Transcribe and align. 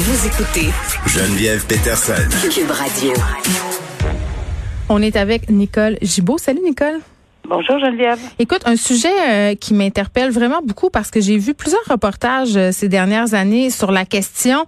Vous 0.00 0.26
écoutez 0.28 0.68
Geneviève 1.08 1.66
Peterson. 1.66 2.12
Cube 2.54 2.70
Radio. 2.70 3.12
On 4.88 5.02
est 5.02 5.16
avec 5.16 5.50
Nicole 5.50 5.98
Gibault. 6.02 6.38
Salut 6.38 6.60
Nicole. 6.64 7.00
Bonjour 7.46 7.78
Geneviève. 7.78 8.18
Écoute, 8.38 8.60
un 8.66 8.76
sujet 8.76 9.08
euh, 9.26 9.54
qui 9.54 9.72
m'interpelle 9.72 10.30
vraiment 10.30 10.60
beaucoup 10.62 10.90
parce 10.90 11.10
que 11.10 11.18
j'ai 11.20 11.38
vu 11.38 11.54
plusieurs 11.54 11.84
reportages 11.88 12.56
euh, 12.58 12.72
ces 12.72 12.88
dernières 12.88 13.32
années 13.32 13.70
sur 13.70 13.90
la 13.90 14.04
question. 14.04 14.66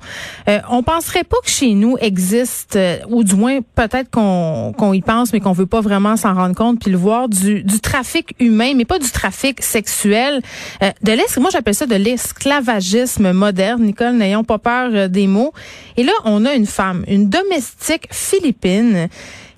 Euh, 0.49 0.61
on 0.71 0.83
penserait 0.83 1.25
pas 1.25 1.37
que 1.45 1.51
chez 1.51 1.75
nous 1.75 1.99
existe, 2.01 2.77
euh, 2.77 2.97
ou 3.09 3.23
du 3.23 3.35
moins 3.35 3.61
peut-être 3.75 4.11
qu'on 4.11 4.73
qu'on 4.79 4.95
y 4.95 5.03
pense, 5.03 5.35
mais 5.35 5.41
qu'on 5.41 5.53
veut 5.53 5.67
pas 5.67 5.83
vraiment 5.83 6.17
s'en 6.17 6.33
rendre 6.33 6.55
compte 6.55 6.81
puis 6.81 6.91
le 6.91 6.97
voir 6.97 7.29
du, 7.29 7.63
du 7.63 7.81
trafic 7.81 8.35
humain, 8.39 8.73
mais 8.75 8.87
pas 8.87 8.99
du 8.99 9.11
trafic 9.11 9.63
sexuel. 9.63 10.41
de 10.81 11.13
l'es, 11.13 11.39
moi 11.39 11.51
j'appelle 11.53 11.75
ça 11.75 11.85
de 11.85 11.97
l'esclavagisme 11.97 13.33
moderne. 13.33 13.83
Nicole, 13.83 14.15
n'ayons 14.15 14.45
pas 14.45 14.59
peur 14.59 15.11
des 15.11 15.27
mots. 15.27 15.53
Et 15.99 16.03
là, 16.03 16.13
on 16.25 16.47
a 16.47 16.55
une 16.55 16.67
femme, 16.67 17.05
une 17.09 17.29
domestique 17.29 18.07
philippine 18.11 19.09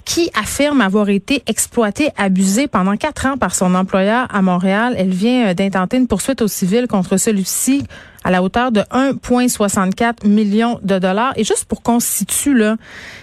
qui 0.05 0.30
affirme 0.34 0.80
avoir 0.80 1.09
été 1.09 1.42
exploitée, 1.47 2.10
abusée 2.16 2.66
pendant 2.66 2.97
quatre 2.97 3.27
ans 3.27 3.37
par 3.38 3.55
son 3.55 3.74
employeur 3.74 4.27
à 4.34 4.43
Montréal. 4.43 4.95
Elle 4.98 5.10
vient 5.10 5.48
euh, 5.48 5.55
d'intenter 5.55 5.97
une 5.97 6.06
poursuite 6.06 6.43
au 6.43 6.48
civil 6.48 6.87
contre 6.87 7.16
celui-ci 7.16 7.84
à 8.24 8.30
la 8.30 8.43
hauteur 8.43 8.70
de 8.70 8.80
1,64 8.80 10.27
million 10.29 10.79
de 10.83 10.98
dollars. 10.98 11.33
Et 11.37 11.45
juste 11.45 11.65
pour 11.65 11.83
qu'on 11.83 12.01
situe 12.01 12.57
là, 12.57 12.77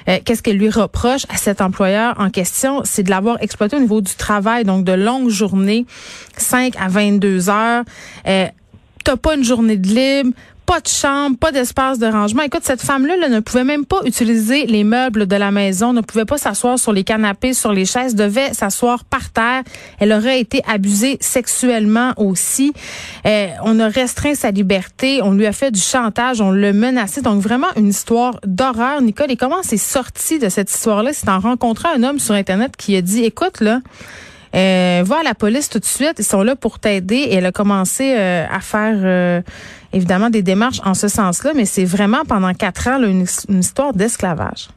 euh, 0.08 0.20
qu'est-ce 0.23 0.42
qu'elle 0.42 0.58
lui 0.58 0.70
reproche 0.70 1.26
à 1.30 1.38
cet 1.38 1.62
employeur 1.62 2.16
en 2.20 2.30
question, 2.30 2.82
c'est 2.84 3.04
de 3.04 3.09
l'avoir 3.09 3.42
exploité 3.42 3.78
au 3.78 3.80
niveau 3.80 4.02
du 4.02 4.16
travail, 4.16 4.64
donc 4.64 4.84
de 4.84 4.94
longues 4.94 5.30
journées, 5.30 5.86
5 6.38 6.76
à 6.78 6.88
22 6.88 7.50
heures. 7.50 7.84
Euh, 8.28 8.48
T'as 9.06 9.18
pas 9.18 9.36
une 9.36 9.44
journée 9.44 9.78
de 9.78 9.88
libre, 9.88 10.36
pas 10.70 10.82
de 10.82 10.88
chambre, 10.88 11.36
pas 11.36 11.52
d'espace 11.52 11.98
de 11.98 12.05
rangement. 12.05 12.44
Écoute, 12.44 12.62
cette 12.64 12.84
femme-là 12.84 13.28
ne 13.28 13.40
pouvait 13.40 13.64
même 13.64 13.86
pas 13.86 14.02
utiliser 14.05 14.68
les 14.68 14.84
meubles 14.84 15.25
de 15.25 15.36
la 15.36 15.50
maison, 15.50 15.94
ne 15.94 16.02
pouvait 16.02 16.25
pas 16.25 16.38
s'asseoir 16.38 16.78
sur 16.78 16.94
les 16.94 17.03
canapés, 17.03 17.56
sur 17.56 17.73
les 17.73 17.86
chaises, 17.86 18.14
devait 18.14 18.53
s'asseoir 18.53 19.03
par 19.03 19.31
terre. 19.31 19.64
Elle 19.97 20.14
aurait 20.14 20.40
été 20.40 20.62
abusée 20.67 21.17
sexuellement 21.22 22.14
aussi. 22.17 22.72
Euh, 23.25 23.47
on 23.64 23.80
a 23.80 23.88
restreint 23.88 24.36
sa 24.36 24.52
liberté, 24.52 25.22
on 25.23 25.31
lui 25.31 25.47
a 25.47 25.53
fait 25.53 25.72
du 25.72 25.81
chantage, 25.81 26.40
on 26.40 26.52
l'a 26.52 26.72
menacé. 26.72 27.23
Donc 27.23 27.42
vraiment 27.42 27.70
une 27.75 27.88
histoire 27.88 28.40
d'horreur, 28.45 29.02
Nicole. 29.02 29.31
Et 29.31 29.38
comment 29.38 29.64
c'est 29.64 29.78
sorti 29.78 30.38
de 30.38 30.50
cette 30.50 30.70
histoire-là? 30.70 31.14
C'est 31.14 31.30
en 31.30 31.40
rencontrant 31.40 31.90
un 31.95 32.03
homme 32.03 32.20
sur 32.20 32.36
Internet 32.36 32.78
qui 32.78 32.95
a 32.95 33.02
dit, 33.02 33.23
écoute, 33.23 33.59
là, 33.62 33.80
euh, 34.56 35.03
va 35.06 35.20
à 35.20 35.23
la 35.23 35.36
police 35.36 35.70
tout 35.70 35.80
de 35.80 35.86
suite, 35.86 36.16
ils 36.17 36.25
sont 36.25 36.42
là 36.42 36.56
pour 36.56 36.80
t'aider. 36.80 37.16
Et 37.16 37.36
elle 37.36 37.45
a 37.45 37.52
commencé 37.52 38.16
euh, 38.17 38.45
à 38.52 38.59
faire 38.59 38.97
euh, 39.03 39.42
évidemment 39.94 40.30
des 40.30 40.42
démarches 40.42 40.82
en 40.86 40.94
ce 40.94 41.08
sens-là, 41.08 41.52
mais 41.56 41.66
c'est 41.66 41.86
vraiment 41.86 42.23
pendant 42.28 42.54
quatre 42.54 42.88
ans 42.88 43.02
une, 43.02 43.22
histoire 43.22 43.94
d'esclavage. 43.94 44.68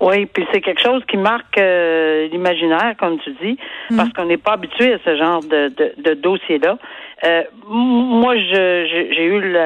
Oui, 0.00 0.26
puis 0.26 0.44
c'est 0.52 0.60
quelque 0.60 0.82
chose 0.82 1.02
qui 1.08 1.16
marque 1.16 1.56
euh, 1.56 2.28
l'imaginaire, 2.28 2.94
comme 2.98 3.18
tu 3.20 3.30
dis, 3.42 3.56
mm. 3.90 3.96
parce 3.96 4.10
qu'on 4.10 4.26
n'est 4.26 4.36
pas 4.36 4.52
habitué 4.52 4.94
à 4.94 4.98
ce 5.04 5.16
genre 5.16 5.40
de, 5.40 5.72
de, 6.02 6.14
dossier-là. 6.14 6.76
moi, 7.68 8.36
j'ai 8.36 9.24
eu 9.24 9.56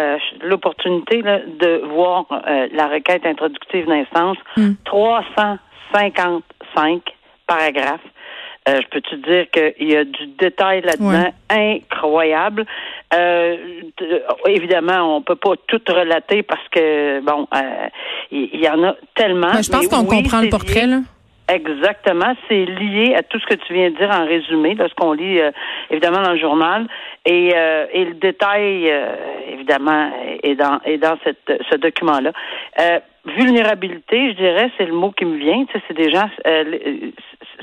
l'opportunité 0.43 1.23
de 1.23 1.83
voir 1.93 2.27
la 2.73 2.87
requête 2.87 3.27
introductive 3.27 3.87
d'instance, 3.87 4.37
355 4.85 6.95
mm. 6.95 7.01
paragraphes 7.47 8.01
euh, 8.69 8.81
je 8.83 8.89
peux 8.89 9.01
te 9.01 9.15
dire 9.15 9.47
qu'il 9.51 9.89
y 9.89 9.97
a 9.97 10.05
du 10.05 10.27
détail 10.39 10.83
là-dedans 10.83 11.33
incroyable? 11.49 12.67
Euh, 13.15 13.57
évidemment, 14.47 15.17
on 15.17 15.23
peut 15.23 15.37
pas 15.37 15.55
tout 15.67 15.81
relater 15.89 16.43
parce 16.43 16.67
que 16.71 17.21
bon, 17.21 17.47
euh, 17.55 17.89
il 18.31 18.61
y, 18.61 18.69
en 18.69 18.83
a 18.85 18.97
tellement. 19.15 19.53
je 19.63 19.71
pense 19.71 19.89
qu'on 19.89 20.05
comprend 20.05 20.43
le 20.43 20.51
portrait 20.51 20.87
là. 20.87 21.01
Exactement, 21.51 22.35
c'est 22.47 22.67
lié 22.67 23.15
à 23.15 23.23
tout 23.23 23.39
ce 23.39 23.47
que 23.47 23.55
tu 23.55 23.73
viens 23.73 23.91
de 23.91 23.97
dire 23.97 24.11
en 24.11 24.27
résumé, 24.27 24.75
de 24.75 24.87
ce 24.87 24.93
qu'on 24.93 25.15
lit 25.15 25.41
évidemment 25.89 26.21
dans 26.21 26.33
le 26.33 26.39
journal, 26.39 26.87
et, 27.25 27.55
et 27.93 28.05
le 28.05 28.15
détail 28.21 28.93
évidemment 29.51 30.11
est 30.43 30.57
dans 30.57 30.79
est 30.85 30.99
dans 30.99 31.17
cette, 31.25 31.51
ce 31.71 31.77
document-là. 31.77 32.33
vulnérabilité, 33.25 34.33
je 34.33 34.37
dirais, 34.37 34.71
c'est 34.77 34.85
le 34.85 34.93
mot 34.93 35.11
qui 35.11 35.25
me 35.25 35.39
vient. 35.39 35.65
Tu 35.65 35.73
sais, 35.73 35.83
c'est 35.89 35.97
des 35.97 36.11
gens, 36.11 36.29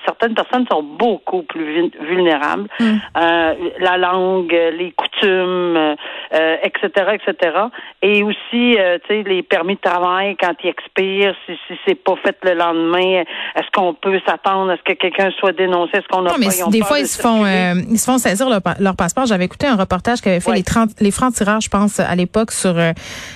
certaines 0.06 0.34
personnes 0.34 0.66
sont 0.72 0.84
beaucoup 0.84 1.44
plus 1.44 1.92
vulnérables. 2.02 2.68
Mm. 2.80 2.96
Euh, 3.18 3.54
la 3.80 3.98
langue, 3.98 4.52
les 4.52 4.92
coutumes, 4.92 5.96
euh, 6.34 6.56
etc., 6.64 7.16
etc. 7.16 7.58
Et 8.02 8.24
aussi, 8.24 8.78
euh, 8.78 8.98
tu 9.08 9.16
sais, 9.16 9.24
les 9.24 9.44
permis 9.44 9.76
de 9.76 9.82
travail 9.82 10.36
quand 10.40 10.54
ils 10.64 10.70
expirent, 10.70 11.36
si, 11.46 11.54
si 11.68 11.80
c'est 11.86 11.96
pas 11.96 12.16
fait 12.24 12.38
le 12.44 12.54
lendemain, 12.54 13.24
est-ce 13.56 13.70
qu'on 13.74 13.94
peut 13.94 14.20
s'attendre 14.26 14.72
à 14.72 14.78
ce 14.78 14.84
que 14.84 14.94
quelqu'un 14.94 15.32
soit 15.40 15.54
dénoncé, 15.54 15.98
est-ce 15.98 16.08
qu'on 16.08 16.26
a 16.26 16.30
non, 16.30 16.36
mais 16.40 16.48
des 16.70 16.82
fois 16.82 17.00
ils 17.00 17.08
se 17.08 17.22
font 17.22 17.46
ils 17.46 18.00
se 18.00 18.06
font 18.06 18.18
saisir 18.18 18.48
leur, 18.50 18.96
passeport. 18.96 19.26
J'avais 19.26 19.46
écouté 19.46 19.68
un 19.68 19.76
reportage 19.76 20.22
qu'avait 20.22 20.40
fait 20.40 20.54
les 20.54 20.64
30, 20.64 20.92
les 21.00 21.12
francs-tireurs, 21.12 21.62
je 21.62 21.70
pense, 21.70 22.00
à 22.00 22.16
l'époque 22.16 22.52
sur 22.52 22.76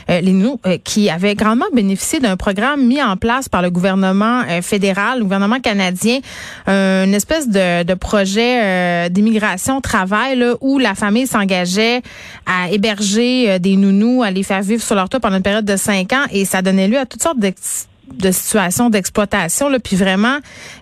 les 0.07 0.33
nous 0.33 0.59
qui 0.83 1.09
avaient 1.09 1.35
grandement 1.35 1.65
bénéficié 1.73 2.19
d'un 2.19 2.37
programme 2.37 2.85
mis 2.85 3.01
en 3.01 3.15
place 3.17 3.49
par 3.49 3.61
le 3.61 3.69
gouvernement 3.69 4.43
fédéral, 4.61 5.19
le 5.19 5.23
gouvernement 5.23 5.59
canadien 5.59 6.19
une 6.67 7.13
espèce 7.13 7.47
de, 7.47 7.83
de 7.83 7.93
projet 7.93 8.61
euh, 8.63 9.09
d'immigration 9.09 9.81
travail 9.81 10.37
là, 10.37 10.55
où 10.61 10.79
la 10.79 10.95
famille 10.95 11.27
s'engageait 11.27 12.01
à 12.45 12.69
héberger 12.71 13.51
euh, 13.51 13.59
des 13.59 13.75
nounous, 13.75 14.23
à 14.23 14.31
les 14.31 14.43
faire 14.43 14.61
vivre 14.61 14.83
sur 14.83 14.95
leur 14.95 15.09
toit 15.09 15.19
pendant 15.19 15.37
une 15.37 15.43
période 15.43 15.65
de 15.65 15.75
cinq 15.75 16.13
ans 16.13 16.25
et 16.31 16.45
ça 16.45 16.61
donnait 16.61 16.87
lieu 16.87 16.97
à 16.97 17.05
toutes 17.05 17.23
sortes 17.23 17.39
de 17.39 18.31
situations 18.31 18.89
d'exploitation 18.89 19.69
là. 19.69 19.79
Puis 19.79 19.95
vraiment 19.95 20.37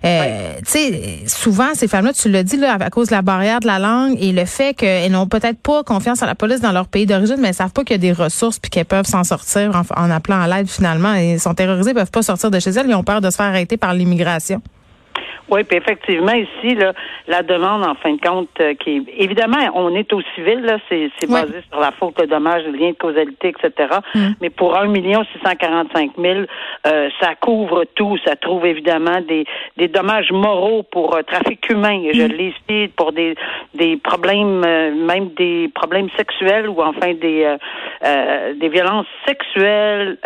euh, 0.05 0.53
tu 0.59 0.71
sais 0.71 1.19
souvent 1.27 1.73
ces 1.73 1.88
femmes 1.88 2.05
là 2.05 2.13
tu 2.13 2.29
l'as 2.29 2.44
dit 2.44 2.57
là 2.57 2.77
à 2.79 2.89
cause 2.89 3.07
de 3.07 3.13
la 3.13 3.21
barrière 3.21 3.59
de 3.59 3.67
la 3.67 3.79
langue 3.79 4.15
et 4.19 4.31
le 4.31 4.45
fait 4.45 4.73
qu'elles 4.73 5.11
n'ont 5.11 5.27
peut-être 5.27 5.59
pas 5.59 5.83
confiance 5.83 6.21
en 6.21 6.25
la 6.25 6.35
police 6.35 6.61
dans 6.61 6.71
leur 6.71 6.88
pays 6.88 7.05
d'origine 7.05 7.38
mais 7.39 7.49
elles 7.49 7.53
savent 7.53 7.71
pas 7.71 7.83
qu'il 7.83 7.95
y 7.95 7.95
a 7.95 7.97
des 7.99 8.13
ressources 8.13 8.59
puis 8.59 8.69
qu'elles 8.69 8.85
peuvent 8.85 9.05
s'en 9.05 9.23
sortir 9.23 9.75
en, 9.75 10.01
en, 10.01 10.09
appelant 10.09 10.39
à 10.39 10.47
l'aide 10.47 10.69
finalement. 10.69 11.13
Et 11.15 11.38
sont 11.38 11.53
terrorisées 11.53 11.94
peuvent 11.94 12.11
pas 12.11 12.21
sortir 12.21 12.49
de 12.49 12.59
chez 12.59 12.71
elles 12.71 12.88
ils 12.88 12.95
ont 12.95 13.03
peur 13.03 13.21
de 13.21 13.29
se 13.29 13.35
faire 13.35 13.47
arrêter 13.47 13.77
par 13.77 13.94
l'immigration 13.94 14.61
oui, 15.49 15.63
puis 15.63 15.77
effectivement, 15.77 16.33
ici, 16.33 16.75
là, 16.75 16.93
la 17.27 17.41
demande, 17.41 17.83
en 17.85 17.95
fin 17.95 18.13
de 18.13 18.21
compte, 18.21 18.49
euh, 18.59 18.73
qui 18.73 19.05
évidemment, 19.17 19.57
on 19.75 19.95
est 19.95 20.11
au 20.13 20.21
civil, 20.35 20.61
là, 20.61 20.77
c'est, 20.89 21.09
c'est 21.17 21.29
basé 21.29 21.61
sur 21.69 21.79
la 21.79 21.91
faute, 21.91 22.19
le 22.19 22.27
dommage, 22.27 22.63
le 22.65 22.73
lien 22.73 22.89
de 22.89 22.95
causalité, 22.95 23.49
etc. 23.49 23.99
Mm. 24.13 24.19
Mais 24.41 24.49
pour 24.49 24.77
un 24.77 24.87
million 24.87 25.23
six 25.31 25.39
cent 25.43 25.55
quarante-cinq 25.55 26.17
mille, 26.17 26.47
euh, 26.85 27.09
ça 27.21 27.35
couvre 27.35 27.85
tout. 27.95 28.17
Ça 28.25 28.35
trouve 28.35 28.65
évidemment 28.65 29.21
des, 29.21 29.45
des 29.77 29.87
dommages 29.87 30.31
moraux 30.31 30.83
pour 30.83 31.15
euh, 31.15 31.21
trafic 31.21 31.69
humain. 31.69 32.01
Je 32.13 32.23
mm. 32.23 32.31
l'ai 32.31 32.53
ici 32.69 32.91
pour 32.95 33.13
des, 33.13 33.35
des 33.73 33.97
problèmes, 33.97 34.59
même 35.05 35.29
des 35.35 35.69
problèmes 35.73 36.09
sexuels 36.17 36.67
ou 36.67 36.81
enfin 36.81 37.13
des, 37.13 37.55
des 38.55 38.69
violences 38.69 39.07
sexuelles, 39.25 40.17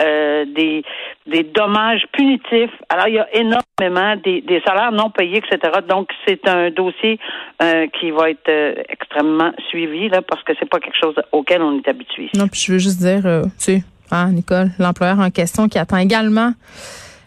des, 0.47 0.83
des 1.27 1.43
dommages 1.43 2.03
punitifs. 2.13 2.71
Alors, 2.89 3.07
il 3.07 3.15
y 3.15 3.19
a 3.19 3.27
énormément 3.33 4.15
des, 4.23 4.41
des 4.41 4.61
salaires 4.65 4.91
non 4.91 5.09
payés, 5.09 5.37
etc. 5.37 5.79
Donc, 5.87 6.09
c'est 6.27 6.47
un 6.47 6.71
dossier 6.71 7.19
euh, 7.61 7.87
qui 7.99 8.11
va 8.11 8.31
être 8.31 8.49
euh, 8.49 8.73
extrêmement 8.89 9.51
suivi, 9.69 10.09
là, 10.09 10.21
parce 10.21 10.43
que 10.43 10.53
c'est 10.59 10.69
pas 10.69 10.79
quelque 10.79 10.97
chose 10.99 11.15
auquel 11.31 11.61
on 11.61 11.77
est 11.77 11.87
habitué. 11.87 12.29
Non, 12.35 12.47
puis 12.47 12.59
je 12.59 12.73
veux 12.73 12.79
juste 12.79 12.99
dire, 12.99 13.25
euh, 13.25 13.43
tu 13.43 13.49
sais, 13.57 13.83
hein, 14.11 14.31
Nicole, 14.31 14.69
l'employeur 14.79 15.19
en 15.19 15.29
question 15.29 15.67
qui 15.67 15.77
attend 15.77 15.97
également 15.97 16.53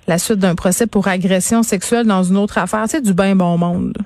la 0.07 0.19
suite 0.19 0.39
d'un 0.39 0.55
procès 0.55 0.87
pour 0.87 1.09
agression 1.09 1.63
sexuelle 1.63 2.07
dans 2.07 2.23
une 2.23 2.37
autre 2.37 2.59
affaire, 2.59 2.85
c'est 2.87 3.01
du 3.01 3.15
bien 3.15 3.37
bon 3.37 3.57
monde. 3.57 3.97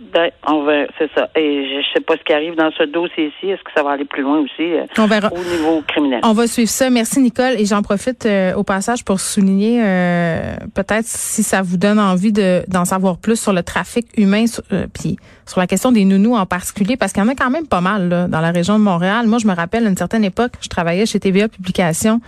Ben, 0.00 0.30
on 0.44 0.64
va, 0.64 0.86
c'est 0.98 1.08
ça. 1.14 1.28
Et 1.36 1.68
je, 1.70 1.76
ne 1.76 1.82
sais 1.94 2.00
pas 2.00 2.16
ce 2.16 2.24
qui 2.24 2.32
arrive 2.32 2.56
dans 2.56 2.70
ce 2.72 2.82
dossier-ci. 2.82 3.46
Est-ce 3.46 3.62
que 3.62 3.70
ça 3.76 3.84
va 3.84 3.90
aller 3.90 4.04
plus 4.04 4.22
loin 4.22 4.40
aussi 4.40 4.60
euh, 4.60 4.86
on 4.98 5.06
verra. 5.06 5.30
au 5.32 5.38
niveau 5.38 5.82
criminel? 5.86 6.18
On 6.24 6.32
va 6.32 6.48
suivre 6.48 6.68
ça. 6.68 6.90
Merci, 6.90 7.20
Nicole. 7.20 7.54
Et 7.60 7.64
j'en 7.64 7.80
profite 7.82 8.26
euh, 8.26 8.54
au 8.54 8.64
passage 8.64 9.04
pour 9.04 9.20
souligner, 9.20 9.80
euh, 9.84 10.56
peut-être 10.74 11.06
si 11.06 11.44
ça 11.44 11.62
vous 11.62 11.76
donne 11.76 12.00
envie 12.00 12.32
de, 12.32 12.64
d'en 12.66 12.84
savoir 12.84 13.18
plus 13.18 13.40
sur 13.40 13.52
le 13.52 13.62
trafic 13.62 14.06
humain, 14.16 14.46
puis 14.92 15.16
sur 15.46 15.60
la 15.60 15.68
question 15.68 15.92
des 15.92 16.04
nounous 16.04 16.34
en 16.34 16.46
particulier, 16.46 16.96
parce 16.96 17.12
qu'il 17.12 17.22
y 17.22 17.26
en 17.26 17.28
a 17.28 17.36
quand 17.36 17.50
même 17.50 17.68
pas 17.68 17.80
mal 17.80 18.08
là, 18.08 18.26
dans 18.26 18.40
la 18.40 18.50
région 18.50 18.78
de 18.80 18.84
Montréal. 18.84 19.28
Moi, 19.28 19.38
je 19.38 19.46
me 19.46 19.54
rappelle, 19.54 19.86
à 19.86 19.90
une 19.90 19.96
certaine 19.96 20.24
époque, 20.24 20.52
je 20.60 20.68
travaillais 20.68 21.06
chez 21.06 21.20
TVA 21.20 21.48
Publications. 21.48 22.20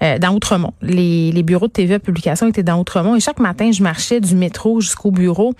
dans 0.00 0.34
Outremont. 0.34 0.74
Les, 0.82 1.30
les 1.30 1.42
bureaux 1.44 1.68
de 1.68 1.72
TVA 1.72 2.00
Publications 2.00 2.48
étaient 2.48 2.64
dans 2.64 2.80
Outremont 2.80 3.14
et 3.14 3.20
chaque 3.20 3.38
matin, 3.38 3.70
je 3.70 3.82
marchais 3.82 4.20
du 4.20 4.34
métro 4.34 4.80
jusqu'au 4.80 5.12
bureau 5.12 5.54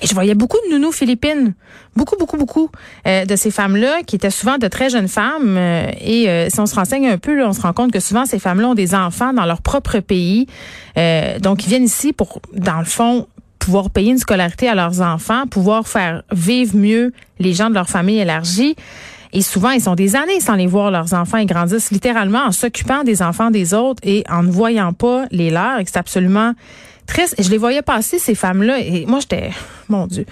et 0.00 0.06
je 0.06 0.14
voyais 0.14 0.34
beaucoup 0.34 0.58
de 0.66 0.74
nounous 0.74 0.92
philippines, 0.92 1.54
beaucoup, 1.96 2.16
beaucoup, 2.16 2.36
beaucoup 2.36 2.70
euh, 3.06 3.24
de 3.24 3.36
ces 3.36 3.50
femmes-là 3.50 4.02
qui 4.06 4.16
étaient 4.16 4.30
souvent 4.30 4.58
de 4.58 4.68
très 4.68 4.90
jeunes 4.90 5.08
femmes. 5.08 5.56
Euh, 5.56 5.90
et 6.00 6.28
euh, 6.28 6.48
si 6.50 6.60
on 6.60 6.66
se 6.66 6.74
renseigne 6.74 7.08
un 7.08 7.18
peu, 7.18 7.44
on 7.44 7.52
se 7.52 7.60
rend 7.60 7.72
compte 7.72 7.92
que 7.92 8.00
souvent 8.00 8.24
ces 8.24 8.38
femmes-là 8.38 8.68
ont 8.68 8.74
des 8.74 8.94
enfants 8.94 9.32
dans 9.32 9.44
leur 9.44 9.62
propre 9.62 9.98
pays. 10.00 10.46
donc, 11.40 11.64
ils 11.64 11.68
viennent 11.68 11.84
ici 11.84 12.12
pour, 12.12 12.40
dans 12.52 12.78
le 12.78 12.84
fond, 12.84 13.26
pouvoir 13.58 13.90
payer 13.90 14.12
une 14.12 14.18
scolarité 14.18 14.68
à 14.68 14.74
leurs 14.74 15.00
enfants, 15.00 15.46
pouvoir 15.46 15.86
faire 15.88 16.22
vivre 16.32 16.76
mieux 16.76 17.12
les 17.38 17.52
gens 17.52 17.68
de 17.68 17.74
leur 17.74 17.88
famille 17.88 18.18
élargie. 18.18 18.76
Et 19.32 19.42
souvent, 19.42 19.70
ils 19.70 19.82
sont 19.82 19.94
des 19.94 20.16
années 20.16 20.40
sans 20.40 20.54
les 20.54 20.66
voir, 20.66 20.90
leurs 20.90 21.12
enfants. 21.12 21.38
Ils 21.38 21.46
grandissent 21.46 21.90
littéralement 21.90 22.44
en 22.44 22.52
s'occupant 22.52 23.04
des 23.04 23.20
enfants 23.20 23.50
des 23.50 23.74
autres 23.74 24.00
et 24.02 24.24
en 24.30 24.42
ne 24.42 24.50
voyant 24.50 24.92
pas 24.92 25.26
les 25.30 25.50
leurs. 25.50 25.80
Et 25.80 25.84
c'est 25.86 25.98
absolument 25.98 26.54
triste. 27.08 27.34
Je 27.38 27.50
les 27.50 27.58
voyais 27.58 27.82
passer, 27.82 28.18
ces 28.18 28.36
femmes-là. 28.36 28.78
Et 28.80 29.06
moi, 29.06 29.18
j'étais, 29.20 29.50
mon 29.88 30.06
Dieu 30.06 30.24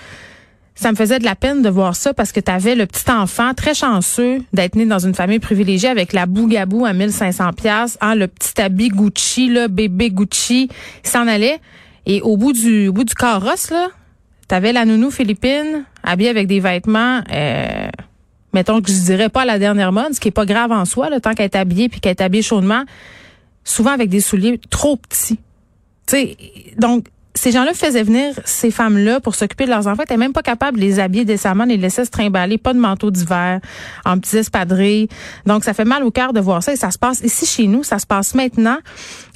ça 0.76 0.93
me 0.93 0.96
faisait 0.96 1.19
de 1.19 1.25
la 1.25 1.34
peine 1.34 1.62
de 1.62 1.70
voir 1.70 1.96
ça 1.96 2.12
parce 2.12 2.32
que 2.32 2.40
tu 2.40 2.50
avais 2.50 2.75
le 2.75 2.87
petit 2.87 3.11
enfant 3.11 3.55
très 3.55 3.75
chanceux 3.75 4.43
d'être 4.52 4.76
né 4.76 4.84
dans 4.84 4.99
une 4.99 5.14
famille 5.14 5.38
privilégiée 5.38 5.88
avec 5.88 6.12
la 6.12 6.26
bougabou 6.26 6.84
à 6.84 6.93
1500 6.93 7.55
pièces, 7.55 7.99
hein, 8.02 8.14
le 8.14 8.28
petit 8.28 8.61
habit 8.61 8.90
Gucci 8.90 9.49
là, 9.49 9.69
bébé 9.69 10.11
Gucci, 10.11 10.69
s'en 11.02 11.26
allait 11.26 11.61
et 12.05 12.20
au 12.20 12.37
bout 12.37 12.52
du 12.52 12.88
au 12.88 12.93
bout 12.93 13.05
du 13.05 13.14
carrosse 13.14 13.70
là, 13.70 13.88
t'avais 14.49 14.75
la 14.75 14.84
nounou 14.84 15.11
philippine 15.11 15.84
habillée 16.05 16.31
avec 16.31 16.46
des 16.46 16.61
vêtements 16.61 17.23
euh, 17.32 17.88
mettons 18.52 18.82
que 18.82 18.93
je 18.93 18.99
dirais 18.99 19.31
pas 19.31 19.46
la 19.46 19.58
dernière 19.58 19.93
mode, 19.93 20.12
ce 20.12 20.20
qui 20.20 20.28
est 20.28 20.31
pas 20.31 20.46
grave 20.46 20.73
en 20.73 20.84
soi, 20.84 21.08
le 21.08 21.20
tant 21.20 21.32
qu'elle 21.32 21.46
est 21.46 21.56
habillée 21.56 21.88
puis 21.88 22.00
qu'elle 22.00 22.12
est 22.12 22.23
habillée 22.23 22.43
chaudement, 22.43 22.84
souvent 23.64 23.93
avec 23.93 24.11
des 24.11 24.20
souliers 24.20 24.61
trop 24.69 24.96
petits. 24.96 25.38
Sais, 26.06 26.37
donc 26.79 27.06
ces 27.37 27.53
gens-là 27.53 27.73
faisaient 27.75 28.03
venir 28.03 28.35
ces 28.44 28.70
femmes-là 28.70 29.20
pour 29.20 29.35
s'occuper 29.35 29.67
de 29.67 29.70
leurs 29.70 29.87
enfants. 29.87 30.03
Ils 30.11 30.17
même 30.17 30.32
pas 30.32 30.43
capables 30.43 30.79
de 30.79 30.82
les 30.82 30.99
habiller 30.99 31.25
décemment, 31.25 31.64
de 31.64 31.70
les 31.70 31.76
laisser 31.76 32.05
se 32.05 32.11
trimballer, 32.11 32.58
pas 32.58 32.73
de 32.73 32.79
manteau 32.79 33.11
d'hiver, 33.11 33.61
en 34.05 34.19
petits 34.19 34.38
espadrilles. 34.38 35.08
Donc, 35.44 35.62
ça 35.62 35.75
fait 35.75 35.85
mal 35.85 36.03
au 36.03 36.11
cœur 36.11 36.32
de 36.32 36.41
voir 36.41 36.62
ça. 36.62 36.73
Et 36.73 36.76
ça 36.76 36.91
se 36.91 36.99
passe 36.99 37.20
ici 37.20 37.47
chez 37.47 37.67
nous, 37.67 37.85
ça 37.85 37.99
se 37.99 38.06
passe 38.06 38.35
maintenant. 38.35 38.79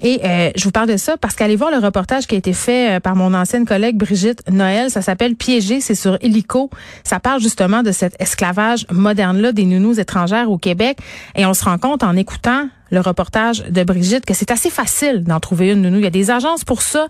Et 0.02 0.20
euh, 0.24 0.50
je 0.56 0.64
vous 0.64 0.70
parle 0.70 0.88
de 0.88 0.96
ça 0.96 1.16
parce 1.18 1.36
qu'allez 1.36 1.56
voir 1.56 1.70
le 1.70 1.76
reportage 1.76 2.26
qui 2.26 2.34
a 2.34 2.38
été 2.38 2.54
fait 2.54 2.96
euh, 2.96 3.00
par 3.00 3.16
mon 3.16 3.34
ancienne 3.34 3.66
collègue 3.66 3.96
Brigitte 3.96 4.42
Noël. 4.50 4.90
Ça 4.90 5.02
s'appelle 5.02 5.36
Piégé, 5.36 5.80
c'est 5.80 5.94
sur 5.94 6.16
Illico. 6.22 6.70
Ça 7.04 7.20
parle 7.20 7.40
justement 7.40 7.82
de 7.82 7.92
cet 7.92 8.20
esclavage 8.20 8.86
moderne-là 8.90 9.52
des 9.52 9.66
nounous 9.66 10.00
étrangères 10.00 10.50
au 10.50 10.56
Québec. 10.56 10.98
Et 11.36 11.44
on 11.44 11.52
se 11.52 11.64
rend 11.64 11.76
compte 11.76 12.02
en 12.02 12.16
écoutant 12.16 12.68
le 12.90 13.00
reportage 13.00 13.64
de 13.64 13.84
Brigitte 13.84 14.26
que 14.26 14.34
c'est 14.34 14.50
assez 14.50 14.70
facile 14.70 15.24
d'en 15.24 15.40
trouver 15.40 15.70
une 15.70 15.82
nounou. 15.82 15.98
Il 15.98 16.04
y 16.04 16.06
a 16.06 16.10
des 16.10 16.30
agences 16.30 16.64
pour 16.64 16.82
ça. 16.82 17.08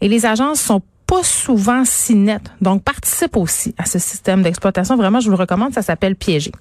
Et 0.00 0.08
les 0.08 0.26
agences 0.26 0.60
sont 0.60 0.82
pas 1.06 1.22
souvent 1.22 1.84
si 1.84 2.14
nettes. 2.14 2.50
Donc, 2.60 2.84
participe 2.84 3.36
aussi 3.36 3.74
à 3.78 3.86
ce 3.86 3.98
système 3.98 4.42
d'exploitation. 4.42 4.96
Vraiment, 4.96 5.20
je 5.20 5.26
vous 5.26 5.36
le 5.36 5.40
recommande. 5.40 5.72
Ça 5.72 5.82
s'appelle 5.82 6.14
Piégé. 6.14 6.52